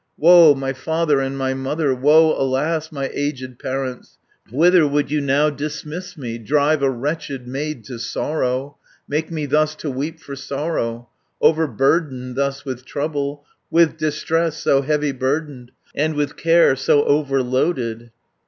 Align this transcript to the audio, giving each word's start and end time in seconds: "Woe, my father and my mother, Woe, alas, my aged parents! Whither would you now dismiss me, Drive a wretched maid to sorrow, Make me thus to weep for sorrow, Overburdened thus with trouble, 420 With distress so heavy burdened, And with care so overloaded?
"Woe, 0.17 0.55
my 0.55 0.73
father 0.73 1.19
and 1.19 1.37
my 1.37 1.53
mother, 1.53 1.93
Woe, 1.93 2.33
alas, 2.35 2.91
my 2.91 3.11
aged 3.13 3.59
parents! 3.59 4.17
Whither 4.51 4.87
would 4.87 5.11
you 5.11 5.21
now 5.21 5.51
dismiss 5.51 6.17
me, 6.17 6.39
Drive 6.39 6.81
a 6.81 6.89
wretched 6.89 7.47
maid 7.47 7.83
to 7.83 7.99
sorrow, 7.99 8.77
Make 9.07 9.29
me 9.29 9.45
thus 9.45 9.75
to 9.75 9.91
weep 9.91 10.19
for 10.19 10.35
sorrow, 10.35 11.07
Overburdened 11.39 12.35
thus 12.35 12.65
with 12.65 12.83
trouble, 12.83 13.45
420 13.69 13.69
With 13.69 13.97
distress 13.99 14.57
so 14.57 14.81
heavy 14.81 15.11
burdened, 15.11 15.69
And 15.93 16.15
with 16.15 16.35
care 16.35 16.75
so 16.75 17.03
overloaded? 17.05 18.09